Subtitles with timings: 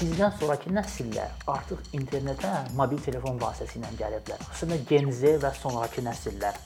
[0.00, 4.40] bizdən sonrakı nəsillər artıq internetə mobil telefon vasitəsilə gəliblər.
[4.48, 6.56] Xüsusən Gen Z və sonrakı nəsillər.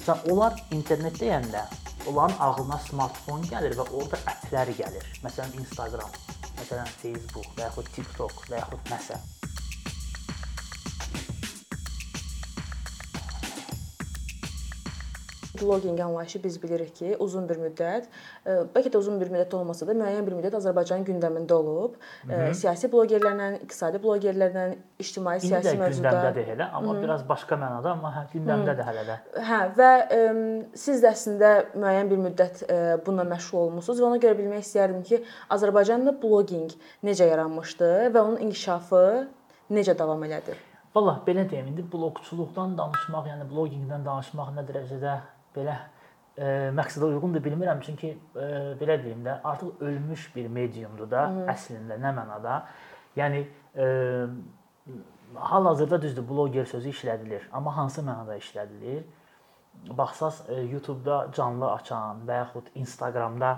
[0.00, 1.62] Məsələn, onlar internet deyəndə
[2.10, 5.06] onların ağlına smartfon gəlir və orada applər gəlir.
[5.22, 6.18] Məsələn, Instagram,
[6.58, 9.22] məsələn, Facebook və yaxud TikTok və yaxud nəsə.
[15.64, 18.08] Bloqinq anlayışı biz bilirik ki, uzun bir müddət,
[18.46, 21.94] e, bəlkə də uzun bir müddət olmasa da müəyyən bir müddət Azərbaycanın gündəmində olub.
[22.26, 22.54] Hı e, -hı.
[22.54, 24.64] Siyasi bloqerlərlə, iqtisadi bloqerlərlə,
[24.98, 27.02] ictimai İndi siyasi mövzuda gündəmdədir elə, amma Hı -hı.
[27.02, 29.16] biraz başqa mənada, amma hə gündəmdədir hələ də.
[29.50, 30.20] Hə və ə,
[30.74, 35.02] siz də əslində müəyyən bir müddət ə, bununla məşğul olmusunuz və ona görə bilmək istəyərdim
[35.02, 39.26] ki, Azərbaycanda bloqinq necə yaranmışdı və onun inkişafı
[39.70, 40.54] necə davam elədi?
[40.94, 45.14] Vallah belə deyim, indi bloqçuluqdan danışmaq, yəni bloqinqdən danışmaq nə dərəcədə
[45.56, 45.76] belə
[46.36, 48.46] e, məqsədə uyğundur bilmirəm, çünki e,
[48.80, 51.44] belə deyim də, artıq ölmüş bir mediumdur da Hı.
[51.54, 52.60] əslində nə mənada.
[53.16, 53.44] Yəni
[53.76, 53.86] e,
[55.34, 59.04] hal-hazırda düzdür bloqer sözü işlədilir, amma hansı mənada işlədilir?
[59.98, 63.52] Baxsaz e, YouTube-da canlı açan və yaxud Instagram-da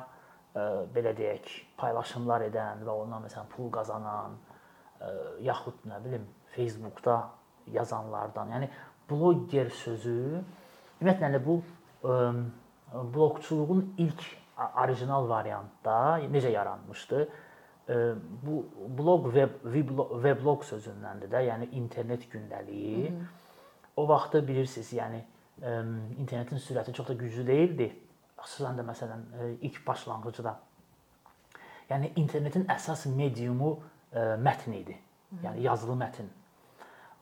[0.55, 1.49] e, belə deyək,
[1.81, 4.37] paylaşımlar edən və ondan məsələn pul qazanan
[5.01, 5.11] e,
[5.49, 7.23] yaxud nə bilim Facebook-da
[7.73, 8.53] yazanlardan.
[8.57, 8.71] Yəni
[9.11, 10.19] bloqer sözü
[11.01, 11.61] ümumiyyətlə bu
[13.15, 14.23] blokçuluğun ilk
[14.83, 17.29] orijinal variantda necə yaranmışdı?
[18.43, 18.67] Bu
[18.99, 19.51] blog web
[20.23, 23.11] weblog sözündəndir də, yəni internet gündəliyi.
[23.11, 23.27] Hı -hı.
[23.97, 25.21] O vaxtda bilirsiniz, yəni
[26.19, 27.93] internetin sürəti çox da güclü deyildi.
[28.39, 29.21] Xüsusən də məsələn
[29.61, 30.57] ilk başlanğıcda.
[31.91, 33.79] Yəni internetin əsas mediumu
[34.13, 34.99] mətn idi.
[35.43, 36.27] Yəni yazılı mətn.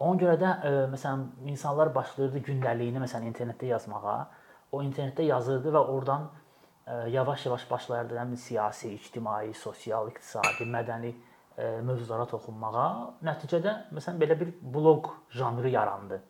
[0.01, 0.51] Ona görə də
[0.93, 4.29] məsələn insanlar başlayırdı gündəliyini məsələn internetdə yazmağa
[4.73, 6.29] o internetdə yazırdı və oradan
[6.87, 11.12] e, yavaş-yavaş başlayırdı həm siyasi, ictimai, sosial, iqtisadi, mədəni
[11.59, 12.87] e, mövzulara toxunmağa.
[13.27, 16.22] Nəticədə məsələn belə bir bloq janrı yarandı.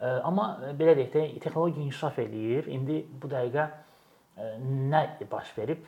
[0.00, 0.48] E, amma
[0.78, 2.68] belə deyək də texnologiya inkişaf eləyir.
[2.78, 3.68] İndi bu dəqiqə
[4.92, 5.86] nə baş verib?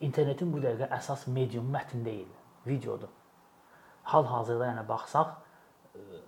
[0.00, 2.28] İnternetin bu dəqiqə əsas medium mətn deyil,
[2.66, 3.08] videodur.
[4.10, 5.36] Hal-hazırda yəni baxsaq,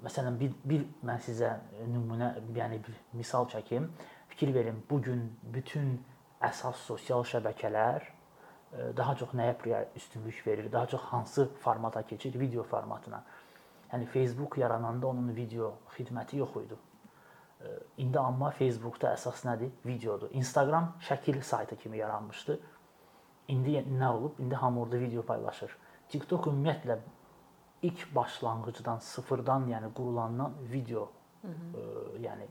[0.05, 1.55] məsələn bir bir mən sizə
[1.89, 3.89] nümunə, yəni bir misal çəkim.
[4.35, 5.21] Fikir verin, bu gün
[5.55, 6.01] bütün
[6.43, 10.73] əsas sosial şəbəkələr e, daha çox nəyə üstünlük verir?
[10.73, 12.41] Daha çox hansı formata keçir?
[12.41, 13.23] Video formatına.
[13.93, 16.75] Yəni Facebook yarananda onun video xidməti yox idi.
[17.61, 17.67] E,
[18.03, 19.71] indi amma Facebookda əsas nədir?
[19.87, 20.35] Videodur.
[20.35, 22.59] Instagram şəkil saytı kimi yaranmışdı.
[23.49, 24.39] İndi nə olub?
[24.39, 25.77] İndi hamı orada video paylaşır.
[26.09, 26.99] TikTok ümumiyyətlə
[27.83, 31.09] ilk başlanğıcdan, sıfırdan, yəni qurulandan video,
[31.43, 32.19] Hı -hı.
[32.19, 32.47] E, yəni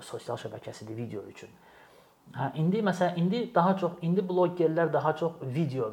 [0.00, 1.50] sosial şəbəkəsidir video üçün.
[2.36, 5.92] Hə indi məsələn indi daha çox indi bloqerlər daha çox video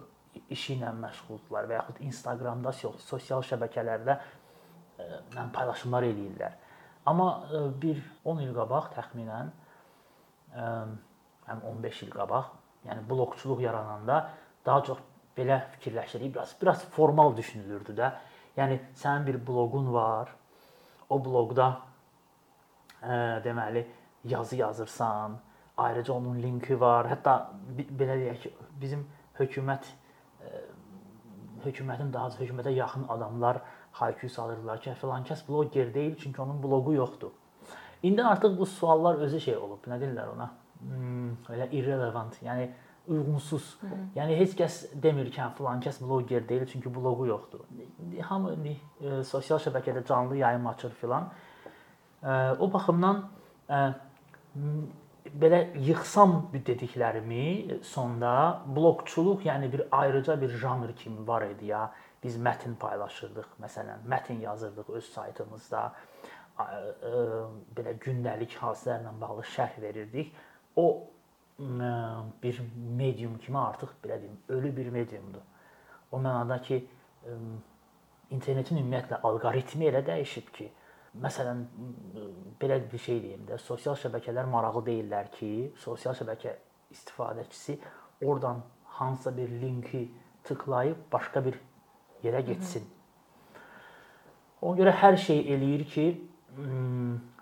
[0.50, 4.18] işi ilə məşğuldurlar və yaxud Instagramda sosial şəbəkələrdə
[5.34, 6.56] mən paylaşımlar eləyirlər.
[7.10, 7.30] Amma
[7.82, 9.52] bir 10 il qabaq təxminən
[10.54, 12.52] həm 15 il qabaq,
[12.86, 14.20] yəni bloqçuluq yarananda
[14.66, 15.00] daha çox
[15.38, 18.12] belə fikirləşirik, biraz biraz formal düşünülürdü də.
[18.58, 20.30] Yəni sənin bir bloqun var.
[21.10, 21.89] O bloqda
[23.46, 23.88] deməli
[24.24, 25.40] yazı yazırsan,
[25.78, 27.08] ayrıca onun linki var.
[27.08, 27.36] Hətta
[27.78, 29.08] belə deyək ki, bizim
[29.40, 29.88] hökumət
[31.66, 33.62] hökumətin daha hökumətə yaxın adamlar
[33.92, 37.32] hayküy salırdılar ki, filan kəs bloqer deyil, çünki onun bloqu yoxdur.
[38.04, 40.52] İndi artıq bu suallar özü şey olub, nə deyirlər ona?
[40.80, 42.70] Hmm, elə irrelevant, yəni
[43.08, 43.78] uyğunsuz.
[43.82, 44.06] Hı -hı.
[44.16, 47.60] Yəni heç kəs demir ki, hə, filan kəs bloqer deyil, çünki bloqu yoxdur.
[48.22, 51.32] Hamı indi e, sosial şəbəkədə canlı yayım açır filan.
[52.24, 53.24] O baxımdan
[55.40, 61.92] belə yıxsam dediklərimi sonda blokçuluq, yəni bir ayrıca bir janr kimi var idi ya.
[62.24, 65.84] Biz mətn paylaşırdıq, məsələn, mətn yazırdıq öz saytımızda.
[67.78, 70.34] Belə gündəlik hadisələrlə bağlı şərh verirdik.
[70.76, 71.08] O
[72.44, 72.60] bir
[72.98, 75.46] medium kimi artıq belə deyim, ölü bir mediumdur.
[76.12, 76.82] O mənada ki,
[78.32, 80.70] internetin ümumiyyətlə alqoritmi elə dəyişib ki,
[81.18, 81.64] Məsələn,
[82.62, 86.54] belə bir şey deyim də, sosial şəbəkələr maraqlı deyillər ki, sosial şəbəkə
[86.94, 87.80] istifadəçisi
[88.22, 88.62] oradan
[89.00, 90.04] hansısa bir linki
[90.46, 91.58] tıklayıb başqa bir
[92.24, 92.86] yerə getsin.
[94.62, 96.06] Ona görə hər şey eləyir ki,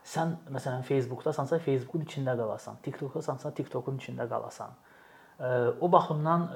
[0.07, 4.75] sən məsələn Facebookdasansa, Facebookun içində qalasan, TikTokdasansa, TikTokun içində qalasan.
[5.81, 6.49] O baxımdan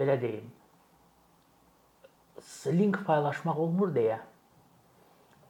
[0.00, 0.50] belə deyim.
[2.74, 4.18] Link paylaşmaq olmur deyə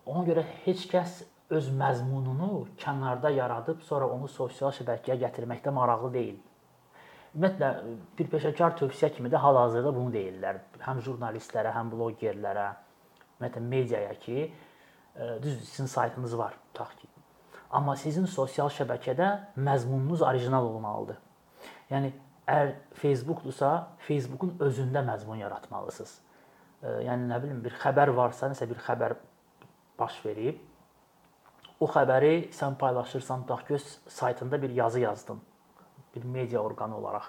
[0.06, 1.23] Ona görə heç kəs
[1.55, 6.37] öz məzmununu kənarda yaradıb sonra onu sosial şəbəkəyə gətirməkdə maraqlı deyil.
[7.35, 7.69] ümumiyyətlə
[8.19, 10.61] bir peşəkar tövsiyə kimi də hal-hazırda bunu deyirlər.
[10.85, 12.69] Həm jurnalistlərə, həm bloqerlərə,
[13.41, 14.53] ümumiyyətlə mediaya ki,
[15.43, 17.09] düz sizin saytınız var, tutaq ki.
[17.71, 21.19] Amma sizin sosial şəbəkədə məzmununuz orijinal olmalıdır.
[21.91, 22.12] Yəni
[22.47, 23.73] əgər Facebook-dursa,
[24.06, 26.15] Facebook-un özündə məzmun yaratmalısınız.
[27.09, 29.17] Yəni nə bilim bir xəbər varsa, nəsə bir xəbər
[29.99, 30.61] baş verib,
[31.81, 35.41] o xəbəri sən paylaşırsan, tutaq ki, saytında bir yazı yazdın
[36.17, 37.26] bir media orqanı olaraq.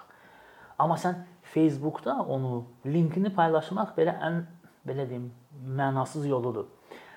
[0.78, 4.42] Amma sən Facebookda onu linkini paylaşmaq belə ən
[4.86, 5.30] belə deyim,
[5.78, 6.68] mənasız yoludur.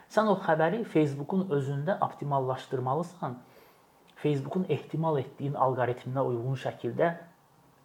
[0.09, 3.37] Sən o xəbəri Facebookun özündə optimallaşdırmalısan.
[4.15, 7.13] Facebookun ehtimal etdiyin alqoritminə uyğun şəkildə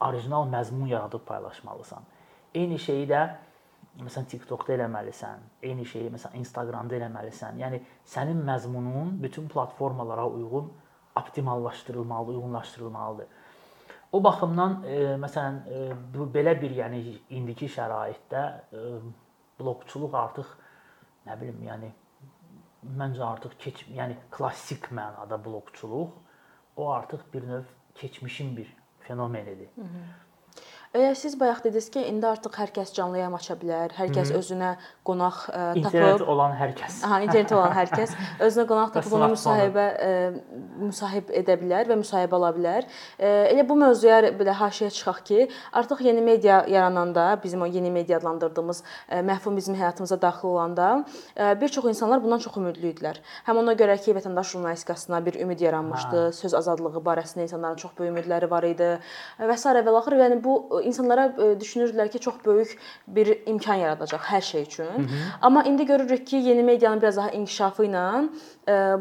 [0.01, 2.03] orijinal məzmun yaradıb paylaşmalısan.
[2.55, 3.29] Eyni şeyi də
[4.03, 7.61] məsələn TikTokda eləməlisən, eyni şeyi məsələn Instagramda eləməlisən.
[7.63, 7.81] Yəni
[8.11, 10.73] sənin məzmunun bütün platformalara uyğun
[11.17, 13.27] optimallaşdırılmalı, uyğunlaşdırılmalıdır.
[14.13, 15.79] O baxımdan e, məsələn e,
[16.15, 17.03] bu belə bir yəni
[17.35, 18.43] indiki şəraitdə
[18.75, 18.83] e,
[19.59, 20.53] blokçuluq artıq
[21.27, 21.91] nə bilim, yəni
[22.99, 26.21] məncə artıq keç, yəni klassik mənada blokçuluq
[26.77, 27.65] o artıq bir növ
[27.95, 29.69] keçmişin bir fenomenidir.
[29.77, 30.05] Hı -hı.
[30.95, 34.29] Əgər siz bayaq dediniz ki, indi artıq hər kəs canlı yayım aça bilər, hər kəs
[34.31, 34.39] Hı -hı.
[34.39, 34.69] özünə
[35.03, 36.99] qonaq ə, tapıb internet olan hər kəs.
[37.03, 38.13] Aha, internet olan hər kəs
[38.47, 40.13] özünə qonaq tapıb ona müsahibə ə,
[40.79, 42.87] müsahib edə bilər və müsahibə ala bilər.
[43.19, 47.91] Ə, elə bu mövzuya belə haşiyə çıxaq ki, artıq yeni media yarananda, bizim o yeni
[47.91, 51.05] media adlandırdığımız ə, məhfum bizim həyatımıza daxil olanda
[51.35, 53.19] ə, bir çox insanlar bundan çox ümidli idilər.
[53.51, 56.33] Həm ona görə ki, vətəndaş jurnalistikasına bir ümid yaranmışdı, ha.
[56.33, 58.95] söz azadlığı barəsində insanların çox böyük ümidləri var idi
[59.43, 59.69] və s.
[59.75, 64.63] və axır yəni bu insanlara e, düşünürdülər ki, çox böyük bir imkan yaradacaq hər şey
[64.63, 64.85] üçün.
[64.85, 65.23] Hı -hı.
[65.43, 68.29] Amma indi görürük ki, yeni medianın biraz daha inkişafı ilə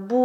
[0.10, 0.22] bu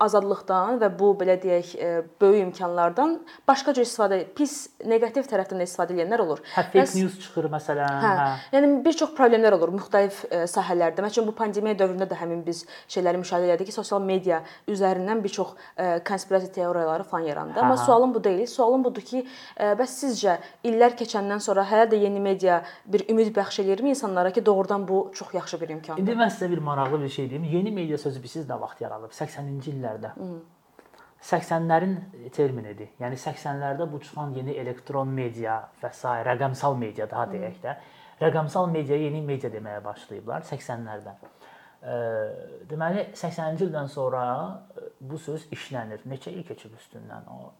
[0.00, 1.74] azadlıqdan və bu belə deyək
[2.20, 3.18] böyük imkanlardan
[3.48, 6.40] başqa cür istifadə, pis, neqativ tərəfdən də istifadə edənlər olur.
[6.54, 7.98] Hə, fake Bəs, news çıxır məsələn.
[8.04, 8.12] Hə.
[8.20, 8.28] hə.
[8.54, 11.04] Yəni bir çox problemlər olur müxtəlif sahələrdə.
[11.04, 14.40] Məsələn, bu pandemiya dövründə də həmin biz şeyləri müşahidə etdik ki, sosial media
[14.70, 15.52] üzərindən bir çox
[16.08, 17.58] konspirasiya teoriyaları falan yarandı.
[17.58, 17.84] Hə, Amma hə.
[17.84, 18.46] sualım bu deyil.
[18.48, 19.26] Sualım budur ki,
[19.60, 24.46] bəs sizcə illər keçəndən sonra hələ də yeni media bir ümid bəxş eləyirmi insanlara ki,
[24.46, 26.02] doğrudan bu çox yaxşı bir imkandır?
[26.02, 27.44] İndi mən sizə bir maraqlı bir şey deyim.
[27.44, 29.12] Yeni media sözü bilirsiniz nə vaxt yaradılıb?
[29.18, 30.14] 80-ci illərdə.
[31.24, 31.94] 80-lərin
[32.36, 32.90] terminidir.
[33.00, 36.16] Yəni 80-lərdə bu çıxan yeni elektron media və s.
[36.28, 37.76] rəqəmsal media daha deyək də.
[38.20, 41.16] Rəqəmsal media yeni media deməyə başlayıblar 80-lərdə.
[42.68, 44.22] Deməli 80-ci ildən sonra
[45.00, 46.04] bu söz işlənir.
[46.08, 47.26] Neçə il keçib üstündən?
[47.28, 47.52] O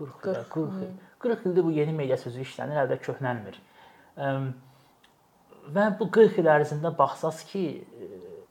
[0.00, 0.92] 40 il, 40 il.
[1.18, 3.58] 40 ildir bu yeni media sözü işlənir, hələ də köhnəlmir.
[5.76, 7.64] Və bu 40 il ərzində baxsaz ki,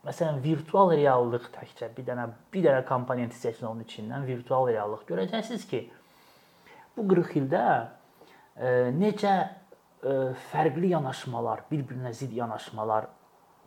[0.06, 5.66] məsələn, virtual reallıq təkcə bir dənə bir dənə komponenti seçin onun içindən virtual reallıq görəcəksiniz
[5.70, 5.82] ki,
[6.96, 7.64] bu 40 ildə
[8.96, 9.34] necə
[10.50, 13.08] fərqli yanaşmalar, bir-birinə zidd yanaşmalar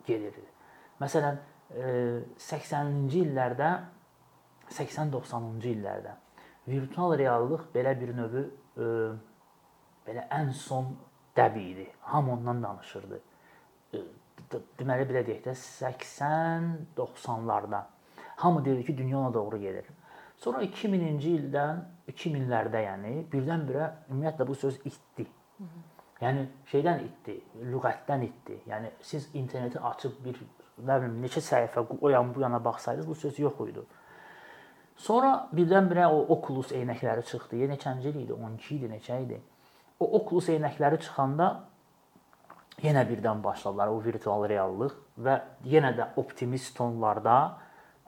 [0.06, 0.34] gedir.
[1.02, 1.38] Məsələn,
[1.74, 3.70] 80-ci illərdə
[4.70, 6.18] 80-90-cı illərdə
[6.68, 8.42] virtual reallıq belə bir növü
[8.76, 8.90] e,
[10.06, 10.94] belə ən son
[11.36, 11.86] dəb idi.
[12.00, 13.20] Hamı ondan danışırdı.
[13.94, 13.98] E,
[14.78, 17.80] deməli belə deyək də 80-90-larda
[18.36, 19.84] hamı deyirdi ki, dünya ona doğru gedir.
[20.36, 21.78] Sonra 2000-ci ildən
[22.10, 25.26] 2000-lərdə yəni birdən-birə ümumiyyətlə bu söz itdi.
[26.20, 27.40] Yəni şeydən itdi,
[27.72, 28.58] lüğətdən itdi.
[28.68, 30.40] Yəni siz interneti açıb bir
[30.84, 33.80] nə bilim neçə səhifə o yan bu yana baxsaydınız bu söz yox idi.
[34.96, 37.56] Sonra birdən-birə o Oculus eynəkləri çıxdı.
[37.70, 38.32] Neçənci il idi?
[38.32, 39.40] 12 idi, neçə idi?
[40.00, 41.48] O Oculus eynəkləri çıxanda
[42.82, 45.38] yenə birdən başladılar o virtual reallıq və
[45.68, 47.36] yenə də optimist tonlarda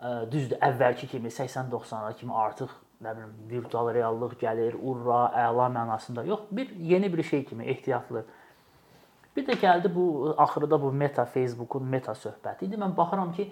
[0.03, 2.73] e, düzdür, əvvəlki kimi 80-90-lar kimi artıq
[3.05, 8.25] nə bilim virtual reallıq gəlir, urra, əla mənasında yox, bir yeni bir şey kimi ehtiyatlı.
[9.37, 12.79] Bir də gəldi bu axırda bu Meta Facebookun Meta söhbəti idi.
[12.81, 13.51] Mən baxıram ki,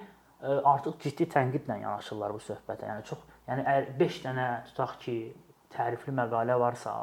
[0.65, 2.89] artıq ciddi tənqidlə yanaşırlar bu söhbətə.
[2.89, 5.17] Yəni çox, yəni əgər 5 dənə tutaq ki,
[5.75, 6.95] tərifli məqalə varsa,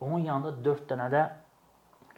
[0.00, 1.24] onun yanında 4 dənə də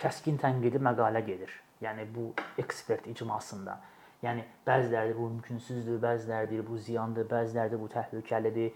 [0.02, 1.52] kəskin tənqidi məqalə gedir.
[1.82, 3.78] Yəni bu ekspert icmasında.
[4.22, 8.74] Yəni bəziləri bu mümkünsüzdür, bəziləri deyir bu ziyandır, bəziləri bu təhlükəlidir.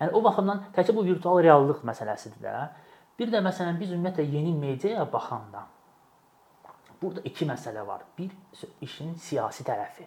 [0.00, 2.56] Yəni o baxımdan təkcə bu virtual reallıq məsələsidir də.
[3.18, 5.66] Bir də məsələn biz ümumiyyətlə yeni mediaya baxanda
[7.04, 8.04] burada iki məsələ var.
[8.18, 8.32] Bir
[8.82, 10.06] işin siyasi tərəfi.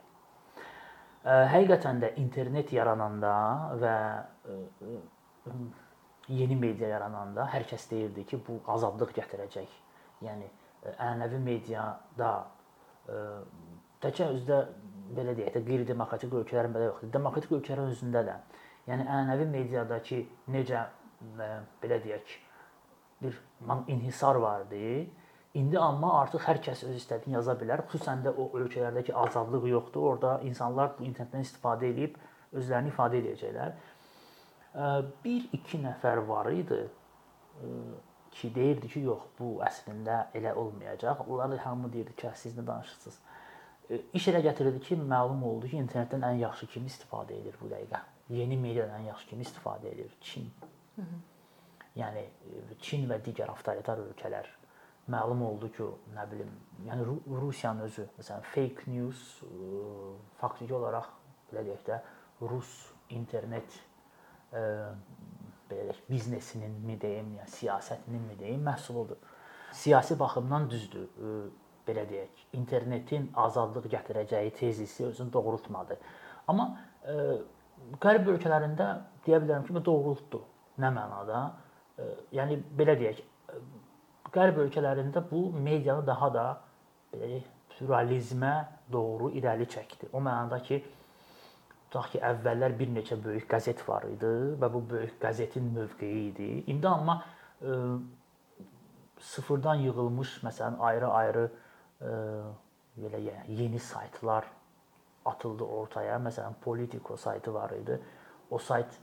[1.27, 3.33] Həqiqətən də internet yarananda
[3.81, 3.95] və
[6.31, 9.75] yeni media yarananda hər kəs deyirdi ki, bu azadlıq gətirəcək.
[10.25, 10.47] Yəni
[10.95, 12.31] ənənəvi mediada
[14.03, 14.61] təkcə özdə
[15.17, 17.11] belə deyək də qeyri-demokratik ölkələrin belə yoxdur.
[17.13, 18.35] Demokratik ölkələrin özündə də.
[18.87, 20.83] Yəni ənənəvi mediadakı necə
[21.81, 22.35] belə deyək
[23.21, 23.39] bir
[23.87, 25.07] inhisar vardı.
[25.57, 27.81] İndi amma artıq hər kəs öz istədiyini yaza bilər.
[27.89, 30.11] Xüsusən də o ölkələrdəki azadlıq yoxdur.
[30.11, 32.19] Orda insanlar bu internetdən istifadə edib
[32.53, 33.73] özlərini ifadə edəcəklər.
[35.23, 36.83] Bir iki nəfər var idi
[38.41, 41.23] ki, deyirdi ki, yox, bu əslində elə olmayacaq.
[41.27, 43.19] Onlar da hamı deyirdi ki, siz nə danışırsınız?
[44.19, 48.03] İş elə gətirirdi ki, məlum oldu ki, internetdən ən yaxşı kim istifadə edir bu dəqiqə?
[48.35, 50.13] Yeni mediadan ən yaxşı kim istifadə edir?
[50.21, 50.49] Çin.
[50.95, 51.19] Hı -hı.
[51.97, 52.23] Yəni
[52.81, 54.47] Çin və digər avtoritar ölkələr
[55.11, 56.51] məlum oldu ki, nə bilim,
[56.87, 57.05] yəni
[57.41, 59.49] Rusiyanın özü, məsələn, fake news ə,
[60.41, 61.07] faktiki olaraq
[61.51, 61.99] belə deyək də
[62.51, 62.73] Rus
[63.09, 63.77] internet
[64.51, 64.63] ə,
[65.69, 69.21] belə deyək, biznesinin mi deyim, yəni siyasətinin mi deyim, məhsuludur.
[69.75, 71.07] Siyasi baxımdan düzdür.
[71.87, 75.95] Belə deyək, internetin azadlıq gətirəcəyi tezisi özünü doğrultmadı.
[76.47, 76.67] Amma
[77.03, 77.37] ə,
[78.03, 78.89] qərb ölkələrində
[79.25, 80.41] deyə bilərəm ki, bu doğrultdu.
[80.83, 81.43] Nə mənada?
[81.95, 82.09] Ə,
[82.39, 83.23] yəni belə deyək,
[84.33, 86.45] Qərb ölkələrində bu medianı daha da
[87.13, 87.39] belə
[87.73, 88.53] pluralizmə
[88.91, 90.09] doğru irəli çəkdi.
[90.11, 90.81] O mənada ki,
[91.87, 96.49] tutaq ki, əvvəllər bir neçə böyük qəzet var idi və bu böyük qəzetin mövqeyi idi.
[96.73, 98.67] İndi amma ə, e,
[99.31, 102.13] sıfırdan yığılmış, məsələn, ayrı-ayrı e,
[102.99, 104.45] belə yeni saytlar
[105.25, 106.19] atıldı ortaya.
[106.19, 107.99] Məsələn, Politico saytı var idi.
[108.49, 108.99] O sayt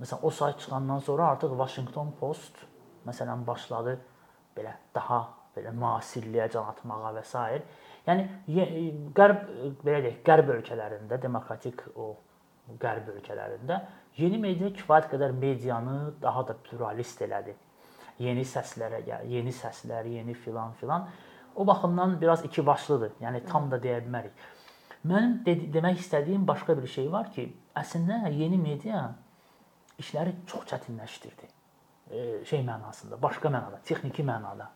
[0.00, 2.60] məsələn o sayt çıxandan sonra artıq Washington Post
[3.06, 3.98] məsələn başladı
[4.56, 5.20] belə daha
[5.56, 7.60] belə müasirliyə can atmağa və s.
[8.06, 8.26] Yəni
[9.16, 9.46] qərb
[9.84, 12.12] belə deyək, qərb ölkələrində, demokratik o
[12.82, 13.80] qərb ölkələrində
[14.18, 17.54] yeni media kifayət qədər medianı daha da pluralist elədi.
[18.18, 21.08] Yeni səslərə gəl, yeni səslər, yeni filan filan.
[21.54, 23.18] O baxımdan biraz iki başlıdır.
[23.20, 24.46] Yəni tam da deyə bilmərik.
[25.06, 29.10] Mənim de demək istədiyim başqa bir şey var ki, əslində yeni media
[30.00, 31.56] işləri çox çətinləşdirdi
[32.46, 34.68] şey mənasında, başqa mənada, texniki mənada.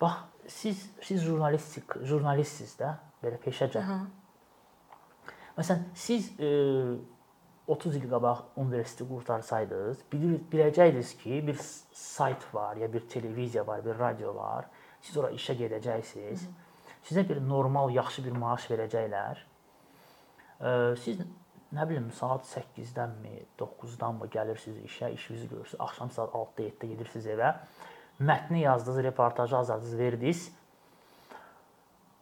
[0.00, 2.90] Bax, siz siz jurnalistik, jurnalistsiniz də,
[3.22, 3.84] belə peşəcə.
[5.56, 6.48] Məsələn, siz e,
[7.68, 11.60] 30 il qabaq universiteti qurtarsaydınız, bilir, biləcəydiniz ki, bir
[11.92, 14.66] sayt var, ya bir televiziya var, bir radio var.
[15.00, 16.46] Siz ora işə gedəcəksiniz.
[17.04, 19.44] Sizə bir normal, yaxşı bir maaş verəcəklər.
[20.60, 21.22] E, siz
[21.72, 25.80] nə bilim saat 8-dənmi, 9-danmı gəlirsiniz işə, işinizi görürsüz.
[25.80, 27.54] Axşam saat 6-da, 7-də gedirsiniz evə.
[28.20, 30.52] Mətni yazdınız, reportajı hazırladınız, verdiniz.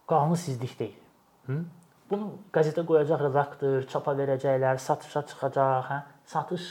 [0.07, 0.99] Qalanı sizlik deyil.
[1.47, 1.65] Hı?
[2.11, 5.99] Bunu qəzetə qoyacaq redaktor, çapa verəcəklər, satışa çıxacaq, hə?
[6.27, 6.65] Satış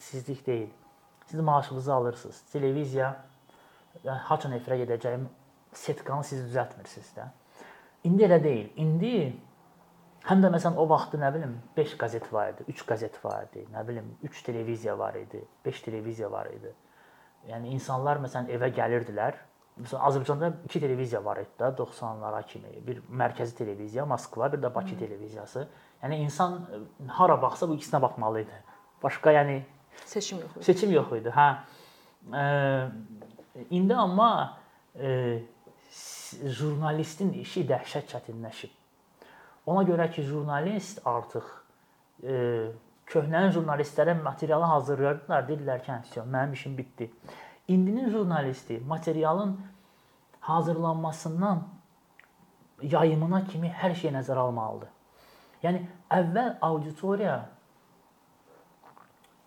[0.00, 0.70] sizlik deyil.
[1.26, 2.38] Siz maaşınızı alırsınız.
[2.52, 3.10] Televiziya
[4.30, 5.26] haçan efirə gedəcəyim
[5.76, 7.28] setkanı siz düzəltmirsiniz də.
[8.08, 8.72] İndi elə deyil.
[8.76, 9.12] İndi
[10.28, 13.62] Həm də məsələn o vaxtı nə bilim 5 qəzet var idi, 3 qəzet var idi,
[13.72, 16.72] nə bilim 3 televiziya var idi, 5 televiziya var idi.
[17.48, 19.38] Yəni insanlar məsələn evə gəlirdilər.
[19.78, 22.72] Məsələn Azərbaycanda 2 televiziya var idi də 90-lara kimi.
[22.86, 24.98] Bir mərkəzi televiziya, Moskva, bir də Bakı Hı.
[24.98, 25.68] televiziyası.
[26.02, 26.80] Yəni insan e,
[27.18, 28.58] hara baxsa bu ikisinə baxmalı idi.
[29.02, 29.60] Başqa yəni
[30.04, 30.64] seçim yox idi.
[30.64, 31.34] Seçim yox idi.
[31.36, 31.48] Hə.
[32.34, 32.44] E,
[33.70, 34.58] indi amma
[34.98, 35.38] e,
[36.58, 38.74] jurnalistin işi dəhşət çətinləşib.
[39.66, 41.48] Ona görə ki, jurnalist artıq
[42.22, 42.36] e,
[43.08, 47.10] köhnə jurnalistlərə materialı hazırlayırdılar, dedilər ki, hə, mənim işim bitdi.
[47.68, 49.60] İndinin jurnalisti materialın
[50.40, 51.62] hazırlanmasından
[52.82, 54.88] yayımına kimi hər şey nəzərə almalıdır.
[55.62, 57.36] Yəni əvvəl auditoriya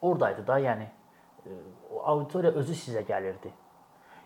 [0.02, 0.86] ordaydı da, yəni
[1.46, 1.58] e,
[2.04, 3.52] auditoriya özü sizə gəlirdi.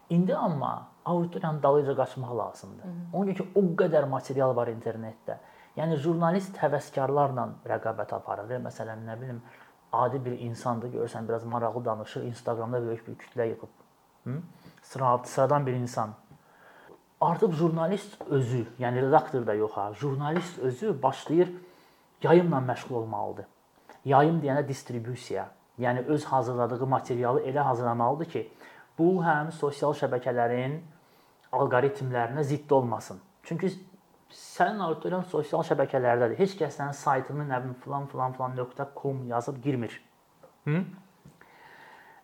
[0.10, 2.90] İndi amma auditoriyanın dalıyca qaçmaq lazımdır.
[3.14, 5.38] Ona görə ki, o qədər material var internetdə.
[5.78, 8.60] Yəni jurnalist həvəskarlarla rəqabət aparır.
[8.66, 9.42] Məsələn, nə bilim,
[9.94, 13.85] adi bir insandır, görürsən, biraz maraqlı danışır, Instagramda böyük bir kütlə yığıb.
[14.26, 14.42] Hı?
[14.82, 16.10] Sıra sıradan bir insan.
[17.22, 21.52] Artıq jurnalist özü, yəni redaktor da yox ha, jurnalist özü başlayır
[22.24, 23.46] yayımla məşğul olmalıdır.
[24.06, 25.48] Yayım deyənə distribusiya,
[25.80, 28.52] yəni öz hazırladığı materialı elə hazırlamalıdır ki,
[28.98, 30.78] bu həm sosial şəbəkələrin
[31.52, 33.22] alqoritmlərinə zidd olmasın.
[33.44, 33.72] Çünki
[34.32, 36.38] sənin auditoriyan sosial şəbəkələrdədir.
[36.40, 40.02] Heç kəs sənin saytını nə bilim filan filan filan.com yazıb girmir.
[40.66, 40.84] Hı?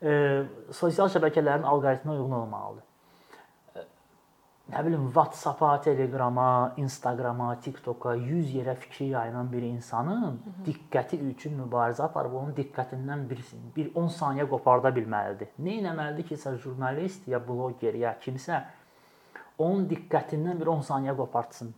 [0.01, 2.87] Sosial şəbəkələrin alqoritminə uyğun olmalıdır.
[4.71, 10.65] Nə bilim WhatsApp-a, Telegram-a, Instagram-a, TikTok-a 100 yerə fikri yayılan bir insanın Hı -hı.
[10.65, 13.39] diqqəti üçün mübarizə aparıb onun diqqətindən bir
[13.75, 15.49] bir 10 saniyə qoparda bilməlidir.
[15.59, 18.61] Nə etməlidir ki, sən jurnalist ya bloger ya kimsə
[19.57, 21.73] onun diqqətindən bir 10 saniyə qopartsın.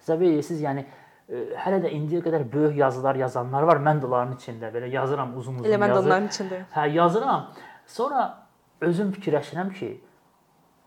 [0.00, 0.84] Təsəvvür edirsiniz, yəni
[1.30, 3.80] hələ də indiyə qədər böyük yazılar yazanlar var.
[3.84, 6.64] Mən də onların içində belə yazıram uzun-uzun Elə mən də onların içindəyəm.
[6.74, 7.50] Hə, yazıram.
[7.86, 8.22] Sonra
[8.82, 9.90] özüm fikirləşirəm ki,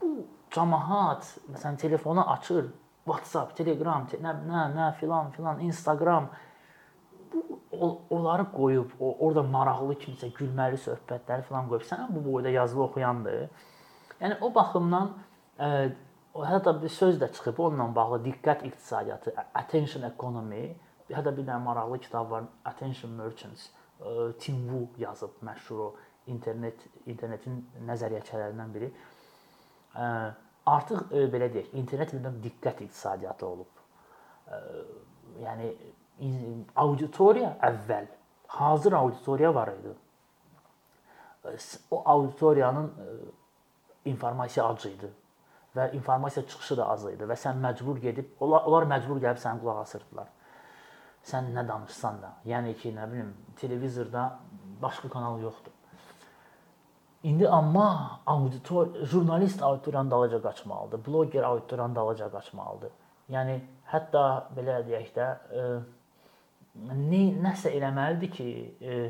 [0.02, 0.12] bu
[0.56, 2.68] cəmaət məsələn telefonu açır,
[3.06, 6.30] WhatsApp, Telegram, te, nə nə nə filan filan, Instagram
[7.34, 12.84] bu onları qoyub, o, orada maraqlı kimsə gülməli söhbətləri filan qoyub, sən bu boyda yazılı
[12.84, 13.50] oxuyandır.
[14.22, 15.12] Yəni o baxımdan
[15.60, 16.05] ə, o
[16.44, 20.76] hətta bir söz də çıxıb onunla bağlı diqqət iqtisadiyyatı, attention economy,
[21.10, 23.70] hətta bir dənə maraqlı kitab var, Attention Merchants.
[24.02, 25.88] Ə, Tim Wu yazıb məşhur o
[26.28, 28.92] internet internetin nəzəriyyəçilərindən biri.
[30.66, 33.84] Artıq belə deyək, internet bir diqqət iqtisadiyyatı olub.
[35.44, 35.72] Yəni
[36.76, 38.08] auditoriya əvvəl
[38.60, 39.94] hazır auditoriya var idi.
[41.92, 42.92] O auditoriyanın
[44.06, 45.12] informasiya az idi
[45.76, 49.60] və informasiya çıxışı da az idi və sən məcbur gedib onlar, onlar məcbur gəlib səni
[49.64, 50.28] qulaq asırdılar.
[51.26, 54.28] Sən nə danışsan da, yəni ki, nə bilim, televizorda
[54.82, 55.74] başqa kanal yoxdur.
[57.24, 62.92] İndi amma auditor, jurnalist auditoriyanın dalınca qaçmalıdır, bloger auditoriyanın dalınca qaçmalıdır.
[63.34, 63.56] Yəni
[63.90, 64.24] hətta
[64.56, 65.64] belə deyək də, e,
[66.86, 68.48] nə nəsə eləməlidir ki,
[68.82, 69.10] e,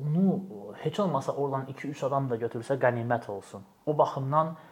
[0.00, 0.40] onu
[0.80, 3.66] heç olmasa oradan 2-3 adam da götürsə qənimət olsun.
[3.86, 4.69] O baxımdan e,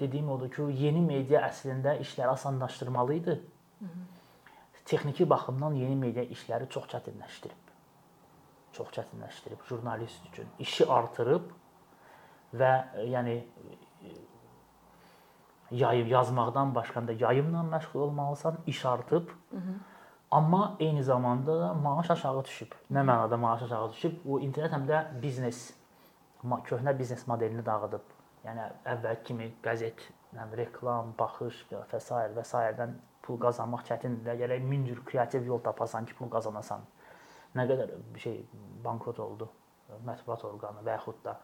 [0.00, 3.36] dediyim odur ki, yeni media əslində işləri asanlaşdırmalı idi.
[4.84, 7.70] Texniki baxımdan yeni media işləri çox çətinləşdirib.
[8.72, 10.48] Çox çətinləşdirib jurnalist üçün.
[10.58, 11.46] İşi artırıb
[12.54, 13.36] və e, yəni
[15.70, 19.28] yayıb yazmaqdan başqa da yayımla məşğul olmalısan, iş artıb.
[19.50, 19.78] Hı -hı
[20.30, 22.72] Amma eyni zamanda da maaş aşağı düşüb.
[22.92, 24.18] Nə mənada maaş aşağı düşüb?
[24.24, 25.72] Bu internet həm də biznes
[26.44, 28.19] köhnə biznes modelini dağıdıb.
[28.44, 30.06] Yəni əvvəl kimi qəzet,
[30.56, 32.20] reklam, baxış və s.
[32.36, 34.38] və s.dən pul qazanmaq çətindir.
[34.40, 36.86] Gərək min cür kreativ yol tapasan ki, pul qazanasan.
[37.58, 38.44] Nə qədər şey
[38.84, 39.50] bankrot oldu
[40.06, 41.34] mətbuat orqanı və yaxud da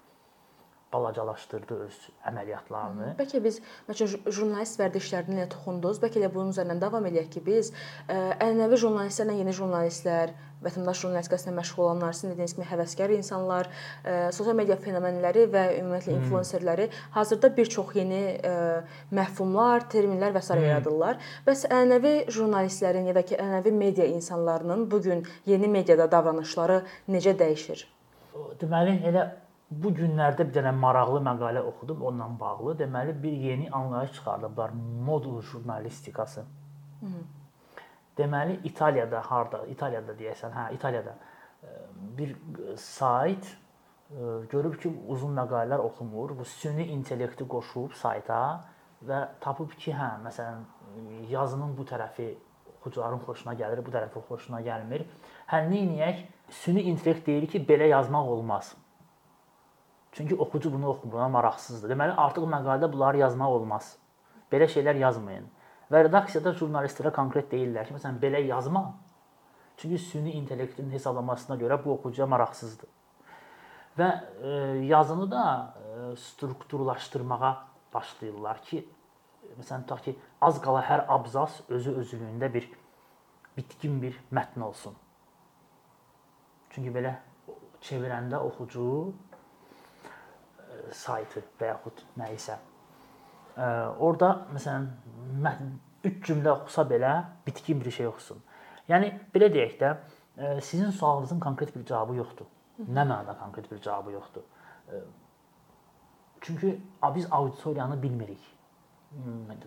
[0.92, 1.96] balacalaşdırdı öz
[2.30, 3.12] əməliyyatlarını.
[3.18, 5.98] Bəlkə biz məsələn jurnalist vərdişlərinə toxundunuz.
[6.02, 7.72] Bəlkə elə bunun üzərindən davam eləyək ki, biz
[8.08, 10.34] ənənəvi jurnalistlərlə yeni jurnalistlər,
[10.64, 13.68] vətəndaş jurnalistikasına məşğul olanlar, sizin dediyiniz kimi həvəskar insanlar,
[14.32, 18.22] sosial media fenomenləri və ümumiyyətlə influencerləri hazırda bir çox yeni
[19.14, 21.18] məfhumlar, terminlər və sair yaradırlar.
[21.46, 27.36] Bəs ənənəvi jurnalistlərin ya da ki, ənənəvi media insanlarının bu gün yeni mediada davranışları necə
[27.36, 27.84] dəyişir?
[28.60, 29.28] Deməli, elə
[29.70, 32.78] bu günlərdə bir dənə maraqlı məqalə oxudum onunla bağlı.
[32.78, 34.70] Deməli bir yeni anlayış çıxardıblar
[35.06, 36.40] modul jurnalistikası.
[37.00, 37.22] Hı -hı.
[38.18, 39.66] Deməli İtaliyada harda?
[39.66, 41.14] İtaliyada deyəsən, hə, İtaliyada
[42.18, 42.36] bir
[42.76, 43.56] sayt
[44.50, 46.38] görüb ki, uzun məqalələr oxumur.
[46.38, 48.64] Bu süni intellekti qoşub sayta
[49.06, 50.62] və tapıb ki, hə, məsələn,
[51.28, 52.34] yazının bu tərəfi
[52.76, 55.06] oxucuların xoşuna gəlir, bu tərəfi xoşuna gəlmir.
[55.50, 56.24] Hə, nə edək?
[56.50, 58.76] Süni intellekt deyir ki, belə yazmaq olmaz.
[60.16, 61.90] Çünki oxucu bunu oxumur, ona maraqsızdır.
[61.92, 63.90] Deməli, artıq məqalədə bunları yazmaq olmaz.
[64.52, 65.50] Belə şeylər yazmayın.
[65.92, 68.86] Və redaksiyada jurnalistlərə konkret deyirlər ki, məsələn, belə yazma.
[69.76, 72.88] Çünki süni intellektin hesablamasına görə bu oxucuya maraqsızdır.
[73.98, 74.08] Və
[74.40, 74.54] e,
[74.88, 75.44] yazını da
[75.76, 77.52] e, strukturlaşdırmağa
[77.92, 78.82] başlayırlar ki,
[79.60, 82.70] məsələn, tutaq ki, az qala hər abzas özü özlüyündə bir
[83.56, 84.96] bitkin bir mətn olsun.
[86.72, 87.18] Çünki belə
[87.84, 88.88] çevirəndə oxucu
[90.92, 92.56] saytı və yaxud nə isə.
[93.56, 94.88] Orda məsələn
[96.04, 97.12] 3 cümlə oxusa belə
[97.46, 98.42] bitkin bir şey oxusun.
[98.88, 99.94] Yəni belə deyək də,
[100.62, 102.46] sizin sualınızın konkret bir cavabı yoxdur.
[102.84, 104.44] Nə mənada konkret bir cavabı yoxdur.
[106.40, 106.80] Çünki
[107.14, 108.52] biz auditoriyanı bilmirik.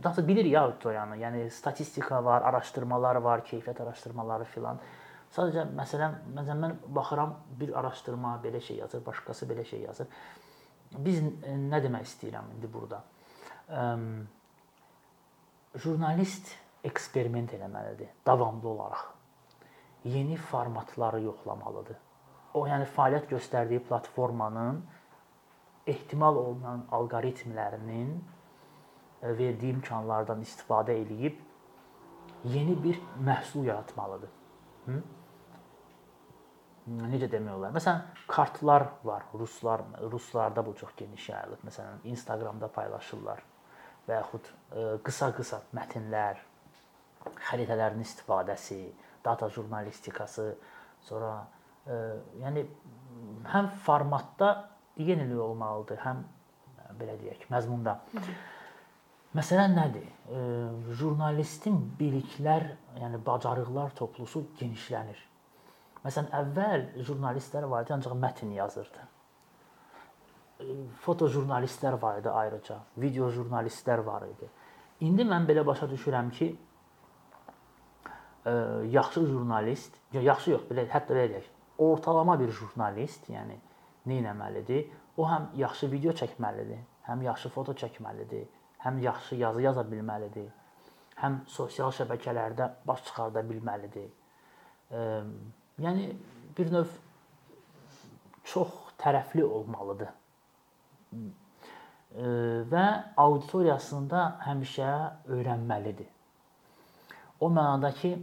[0.03, 1.17] Daha da bilirik auditoriyanı.
[1.17, 4.77] Yəni statistika var, araşdırmalar var, keyfiyyət araşdırmaları filan.
[5.33, 10.07] Sadəcə məsələn, məsələn mən baxıram bir araşdırma belə şey yazır, başqası belə şey yazır
[10.97, 13.03] biz e, nə demək istəyirəm indi burada?
[15.77, 16.49] Jurnalist
[16.83, 19.03] eksperiment eləməlidir davamlı olaraq.
[20.09, 21.97] Yeni formatları yoxlamalıdır.
[22.57, 24.79] O yəni fəaliyyət göstərdiyi platformanın
[25.87, 31.37] ehtimal olunan alqoritmlərinin e, verdiyi imkanlardan istifadə eləyib
[32.49, 34.29] yeni bir məhsul yaratmalıdır.
[34.85, 35.01] Hı?
[36.89, 37.73] Necə demək olar?
[37.75, 39.25] Məsələn, kartlar var.
[39.37, 41.63] Ruslar ruslarda bu çox geniş yayılıb.
[41.67, 43.43] Məsələn, Instagramda paylaşırlar
[44.07, 44.49] və yaxud
[45.05, 46.41] qısa-qısa e, mətnlər,
[47.49, 48.81] xəritələrin istifadəsi,
[49.25, 50.49] data jurnalistikası,
[51.05, 51.97] sonra ə, e,
[52.43, 52.65] yəni
[53.53, 54.53] həm formatda
[54.97, 56.23] yenilik olmalıdır, həm
[56.99, 57.99] belə deyək, məzmunda.
[59.37, 60.07] Məsələ nədir?
[60.33, 60.43] E,
[60.97, 65.28] jurnalistin biliklər, yəni bacarıqlar toplusu genişlənir.
[66.03, 69.07] Məsələn, əvvəl jurnalistlər var idi, ancaq mətn yazırdı.
[71.03, 74.49] fotojurnalistlər var idi ayrıca, video jurnalistlər var idi.
[75.07, 76.49] İndi mən belə başa düşürəm ki,
[78.45, 78.53] ə,
[78.91, 83.55] yaxşı jurnalist, yaxşı yox, belə hətta belə deyək, ortalama bir jurnalist, yəni
[84.09, 84.89] nə etməlidir?
[85.17, 88.47] O həm yaxşı video çəkməlidir, həm yaxşı foto çəkməlidir,
[88.83, 90.51] həm yaxşı yazı yaza bilməlidir,
[91.23, 94.11] həm sosial şəbəkələrdə baş çıxarda bilməlidir.
[94.91, 95.23] Ə,
[95.79, 96.11] yəni
[96.57, 96.87] bir növ
[98.43, 100.09] çox tərəfli olmalıdır.
[102.73, 102.85] Və
[103.17, 104.93] auditoriyasında həmişə
[105.29, 106.07] öyrənməlidir.
[107.39, 108.15] O mənada ki,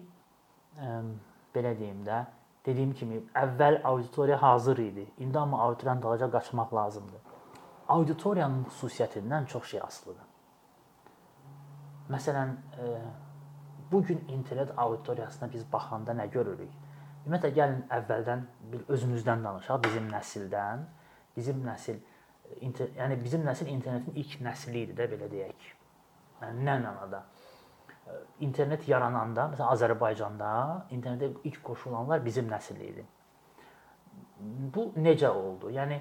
[1.54, 2.24] belə deyim də,
[2.66, 5.06] dediyim kimi əvvəl auditoriya hazır idi.
[5.18, 7.20] İndi amma auditoriyanın dalınca qaçmaq lazımdır.
[7.88, 10.26] Auditoriyanın xüsusiyyətindən çox şey asılıdır.
[12.10, 12.56] Məsələn,
[13.92, 16.70] bu gün internet auditoriyasına biz baxanda nə görürük?
[17.26, 18.42] Ümumiyyətlə gəlin əvvəldən
[18.94, 20.84] özümüzdən danışaq, bizim nəsildən.
[21.36, 21.96] Bizim nəsil
[22.62, 25.66] inter, yəni bizim nəsil internetin ilk nəsli idi də belə deyək.
[26.42, 27.24] Yəni nə mənada?
[28.46, 30.50] İnternet yarananda, məsələn Azərbaycanda
[30.94, 33.06] internetə ilk qoşulanlar bizim nəsil idi.
[34.76, 35.72] Bu necə oldu?
[35.74, 35.98] Yəni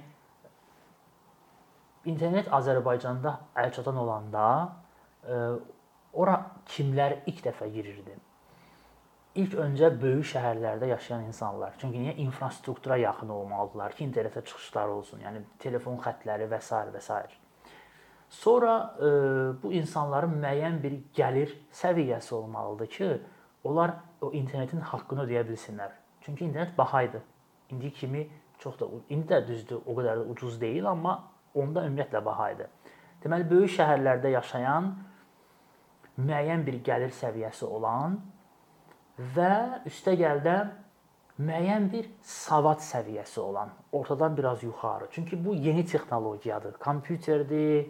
[2.13, 3.33] internet Azərbaycanda
[3.65, 4.45] əlçatan olanda
[6.13, 6.37] ora
[6.69, 8.19] kimlər ilk dəfə girirdi?
[9.35, 11.73] İlk öncə böyük şəhərlərdə yaşayan insanlar.
[11.79, 16.79] Çünki niyə infrastruktura yaxın olmalıdılar ki, internetə çıxışları olsun, yəni telefon xəttləri və s.
[16.93, 17.19] və s.
[18.29, 19.09] Sonra e,
[19.63, 23.09] bu insanların müəyyən bir gəlir səviyyəsi olmalıdır ki,
[23.63, 25.91] onlar o internetin haqqını ödəyə bilsinlər.
[26.21, 27.21] Çünki internet baha idi.
[27.71, 28.27] İndi kimi
[28.59, 31.17] çox da indi də düzdür, o qədər də ucuz deyil, amma
[31.53, 32.67] onda ümumiyyətlə baha idi.
[33.23, 34.93] Deməli böyük şəhərlərdə yaşayan
[36.17, 38.19] müəyyən bir gəlir səviyyəsi olan
[39.17, 40.55] və üstəgəl də
[41.39, 45.07] müəyyən bir savad səviyyəsi olan, ortadan biraz yuxarı.
[45.11, 46.77] Çünki bu yeni texnologiyadır.
[46.79, 47.87] Kompüterdir,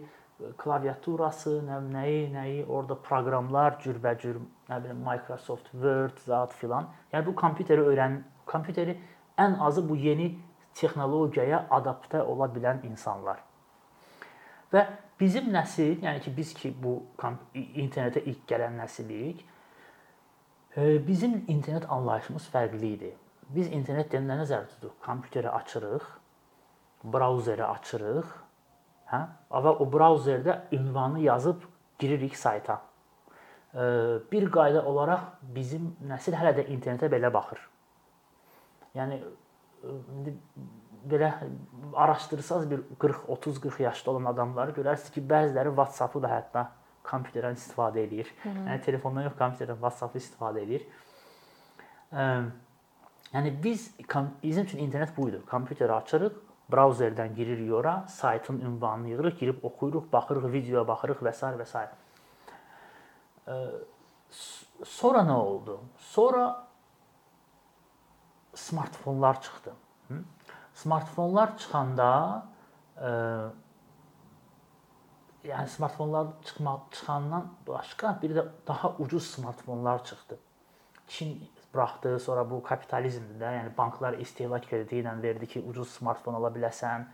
[0.58, 6.90] klaviaturası, nə nəyi, nəyi, orada proqramlar cürbəcür, nə bilim Microsoft Word, zat filan.
[7.12, 8.98] Yəni bu kompüteri öyrən, kompüteri
[9.38, 10.34] ən azı bu yeni
[10.74, 13.40] texnologiyaya adaptə ola bilən insanlar.
[14.72, 14.84] Və
[15.20, 16.98] bizim nəsil, yəni ki biz ki bu
[17.54, 19.44] internetə ilk gələn nəsilik,
[20.76, 23.12] Bizim internet anlayışımız fərqli idi.
[23.48, 24.96] Biz internet deyiləndə nə nəzərdə tuturuq?
[25.06, 26.08] Kompüteri açırıq,
[27.14, 28.34] brauzeri açırıq,
[29.08, 29.22] hə?
[29.64, 31.64] Və o brauzerdə ünvanı yazıb
[31.98, 32.82] giririk sayta.
[34.32, 35.24] Bir qayda olaraq
[35.56, 37.62] bizim nəsil hələ də internetə belə baxır.
[38.96, 39.22] Yəni
[39.86, 40.36] indi
[41.08, 41.32] belə
[41.94, 46.66] araşdırsaz bir 40, 30, 40 yaşda olan adamları görərsiniz ki, bəziləri WhatsApp-ı da hətta
[47.06, 48.32] kompüterdən istifadə edir.
[48.42, 48.68] Hı -hı.
[48.68, 50.86] Yəni telefondan yox, kompüterdən WhatsApp-ı istifadə edir.
[53.34, 53.90] Yəni biz
[54.42, 55.40] bizim üçün internet bu idi.
[55.50, 56.32] Kompüteri açırıq,
[56.72, 61.46] brauzerdən giririk ora, saytın ünvanını yığırıq, girib oxuyuruq, baxırıq, videoya baxırıq və s.
[61.46, 61.86] və s.
[64.84, 65.80] Sonra nə oldu?
[65.98, 66.66] Sonra
[68.54, 69.72] smartfonlar çıxdı.
[70.74, 72.46] Smartfonlar çıxanda
[75.46, 80.38] yəni smartfonlar çıxmaq çıxandan başqa bir də daha ucuz smartfonlar çıxdı.
[81.08, 86.38] Çin buraxdı, sonra bu kapitalizmdir də, yəni banklar istehlak krediti ilə verdi ki, ucuz smartfon
[86.38, 87.04] ala biləsən,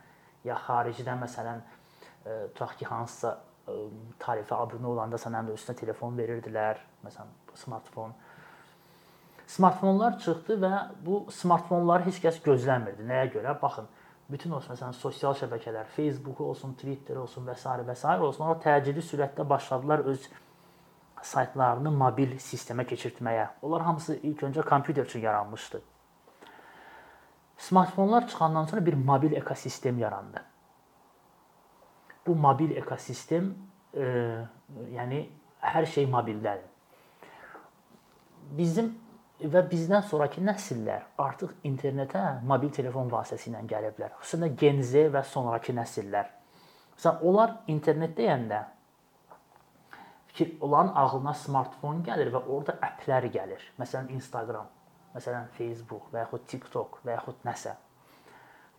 [0.44, 3.32] ya xaricdən məsələn e, tutaq ki, hansısa
[3.68, 3.78] e,
[4.22, 8.14] tarifə abunə olanda sənə də üstünə telefon verirdilər, məsələn, smartfon.
[9.52, 10.72] Smartfonlar çıxdı və
[11.04, 13.04] bu smartfonları heç kəs gözləmirdi.
[13.08, 13.56] Nəyə görə?
[13.60, 13.90] Baxın,
[14.30, 17.68] bütün o məsələn sosial şəbəkələr, Facebook olsun, Twitter olsun və s.
[17.68, 18.06] və s.
[18.18, 20.28] olsun, onlar təcili sürətdə başladılar öz
[21.22, 23.48] saytlarını mobil sistemə keçirtməyə.
[23.62, 25.82] Onlar hamısı ilk öncə kompüter üçün yaranmışdı.
[27.58, 30.42] Smartfonlar çıxandan sonra bir mobil ekosistem yarandı.
[32.26, 33.54] Bu mobil ekosistem
[33.94, 34.02] e,
[34.94, 35.26] yəni
[35.62, 36.68] hər şey mobildədir.
[38.58, 38.94] Bizim
[39.50, 44.14] və bizdən sonrakı nəsillər artıq internetə mobil telefon vasitəsilə gəliblər.
[44.20, 46.28] Xüsusən Gen Z və sonrakı nəsillər.
[46.96, 48.60] Məsələn, onlar internet deyəndə
[50.32, 53.64] fikir onların ağlına smartfon gəlir və orada applər gəlir.
[53.80, 54.68] Məsələn, Instagram,
[55.14, 57.74] məsələn, Facebook və yaxud TikTok və yaxud nəsə.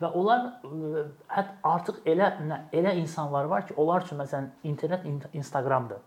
[0.02, 0.48] Və onlar
[1.32, 2.32] hətta artıq elə
[2.74, 6.02] elə insanlar var ki, onlar üçün məsələn internet Instagramdır.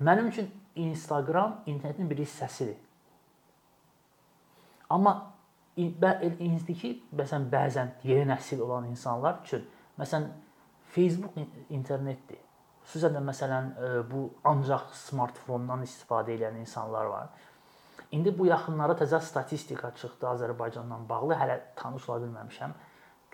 [0.00, 2.76] Mənim üçün Instagram internetin bir hissəsidir.
[4.90, 5.14] Amma
[5.76, 9.66] indiki məsələn bəzən yeni nəsil olan insanlar üçün
[9.98, 10.28] məsələn
[10.94, 11.36] Facebook
[11.70, 12.40] internetdir.
[12.86, 17.30] Xüsusən də məsələn e, bu ancaq smartfondan istifadə edən insanlar var.
[18.14, 21.34] İndi bu yaxınlara təzə statistika çıxdı Azərbaycanla bağlı.
[21.34, 22.76] Hələ tanış ola bilməmişəm.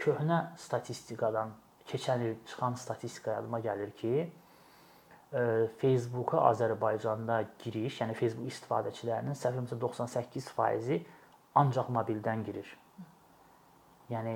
[0.00, 1.52] Köhnə statistikadan
[1.86, 4.30] keçən il çıxan statistika yadıma gəlir ki,
[5.80, 10.98] Facebooka Azərbaycanda giriş, yəni Facebook istifadəçilərinin səhvimsə 98%-i
[11.58, 12.68] ancaq mobildən girir.
[14.10, 14.34] Yəni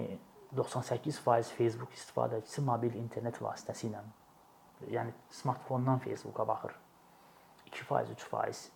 [0.57, 4.03] 98% Facebook istifadəçisi mobil internet vasitəsilə,
[4.93, 6.77] yəni smartfondan Facebooka baxır.
[7.73, 8.71] 2%, 3%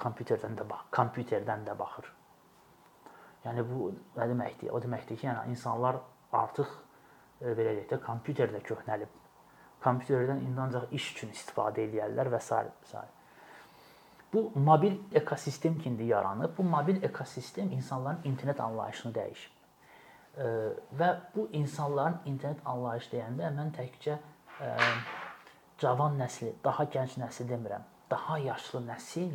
[0.00, 2.08] kompüterdən də bax, kompüterdən də baxır.
[3.44, 4.72] Yəni bu nə deməkdir?
[4.74, 6.00] O deməkdir ki, yəni insanlar
[6.34, 6.72] artıq
[7.42, 9.22] belə deyək də kompüterdə köhnəlib
[9.86, 12.60] kompüterdən indi ancaq iş üçün istifadə edərlər və s.
[12.82, 13.04] və s.
[14.36, 16.58] Bu mobil ekosistem kimi yaranıb.
[16.58, 19.52] Bu mobil ekosistem insanların internet anlayışını dəyişib.
[21.00, 24.18] Və bu insanların internet anlayışı deyəndə mən təkcə
[25.80, 27.86] cavan nəsli, daha gənc nəsil demirəm.
[28.10, 29.32] Daha yaşlı nəsil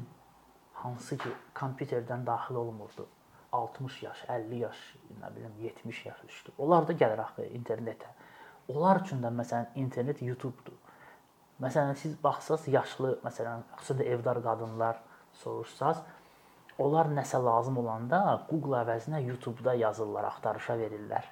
[0.83, 3.07] hansı ki kompüterdən daxil olmurdu.
[3.51, 4.85] 60 yaş, 50 yaş,
[5.23, 6.51] nə bilim 70 yaş üstü.
[6.57, 8.13] Onlar da gəlir axı internetə.
[8.67, 10.77] Onlar üçün də məsələn internet YouTube-dur.
[11.61, 14.97] Məsələn siz baxsaz yaşlı, məsələn, xüsusilə evdar qadınlar
[15.43, 16.01] soruşsaz,
[16.81, 21.27] onlar nəsə lazım olanda Google əvəzinə YouTube-da yazırlar, axtarışa verirlər.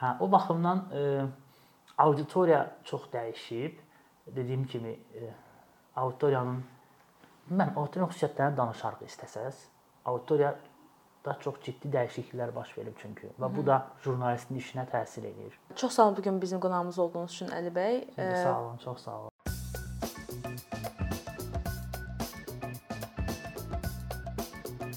[0.00, 1.02] Hə, o baxımdan e,
[2.00, 3.80] auditoriya çox dəyişib.
[4.26, 5.32] Dediyim kimi e,
[5.96, 6.62] auditoriyanın
[7.50, 9.64] mən auditoriyanın xüsusiyyətlərini danışarıq istəsəz.
[10.08, 10.54] Auditoriya
[11.24, 15.58] da çox ciddi dəyişikliklər baş verib çünki və bu da jurnalistin işinə təsir eləyir.
[15.76, 18.00] Çox sağ olun bu gün bizim qonağımız olduğunuz üçün Əli bəy.
[18.42, 19.30] Sağ olun, çox sağ olun.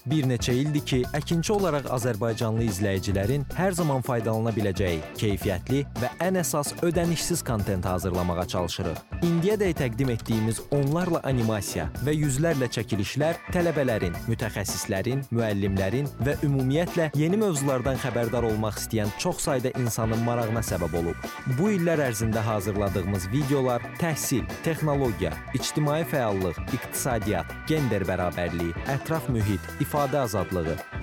[0.05, 6.39] Bir neçə ildir ki, əkinçi olaraq Azərbaycanlı izləyicilərin hər zaman faydalana biləcəyi keyfiyyətli və ən
[6.39, 8.97] əsas ödənişsiz kontent hazırlamağa çalışırıq.
[9.27, 17.99] İndiyədək təqdim etdiyimiz onlarla animasiya və yüzlərlə çəkilişlər tələbələrin, mütəxəssislərin, müəllimlərin və ümumiyyətlə yeni mövzulardan
[18.03, 21.29] xəbərdar olmaq istəyən çox sayda insanın marağına səbəb olub.
[21.59, 30.23] Bu illər ərzində hazırladığımız videolar təhsil, texnologiya, ictimai fəallıq, iqtisadiyyat, gender bərabərliyi, ətraf mühit, ifadə
[30.25, 30.77] azadlığı,